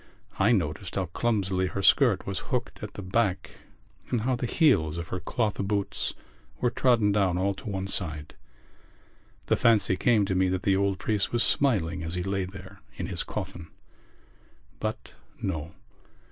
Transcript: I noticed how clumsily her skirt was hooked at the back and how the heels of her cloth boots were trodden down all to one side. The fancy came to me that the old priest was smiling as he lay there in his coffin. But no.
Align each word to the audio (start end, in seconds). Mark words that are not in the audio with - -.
I 0.39 0.51
noticed 0.51 0.95
how 0.95 1.05
clumsily 1.05 1.67
her 1.67 1.83
skirt 1.83 2.25
was 2.25 2.39
hooked 2.49 2.81
at 2.81 2.95
the 2.95 3.03
back 3.03 3.51
and 4.09 4.21
how 4.21 4.35
the 4.35 4.47
heels 4.47 4.97
of 4.97 5.09
her 5.09 5.19
cloth 5.19 5.59
boots 5.63 6.15
were 6.59 6.71
trodden 6.71 7.11
down 7.11 7.37
all 7.37 7.53
to 7.53 7.69
one 7.69 7.85
side. 7.85 8.33
The 9.45 9.55
fancy 9.55 9.95
came 9.95 10.25
to 10.25 10.33
me 10.33 10.49
that 10.49 10.63
the 10.63 10.75
old 10.75 10.97
priest 10.97 11.31
was 11.31 11.43
smiling 11.43 12.01
as 12.01 12.15
he 12.15 12.23
lay 12.23 12.45
there 12.45 12.81
in 12.95 13.05
his 13.05 13.21
coffin. 13.21 13.67
But 14.79 15.13
no. 15.39 15.75